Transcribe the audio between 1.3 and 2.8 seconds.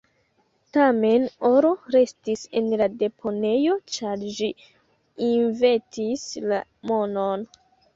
oro restis en